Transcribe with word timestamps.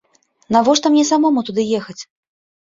Навошта 0.55 0.91
мне 0.93 1.03
самому 1.11 1.39
туды 1.51 1.67
ехаць? 1.81 1.99